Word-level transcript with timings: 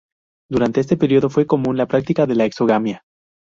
Durante 0.49 0.79
este 0.79 0.97
periodo 0.97 1.29
fue 1.29 1.45
común 1.45 1.77
la 1.77 1.85
práctica 1.85 2.25
de 2.25 2.33
la 2.33 2.45
exogamia. 2.45 3.03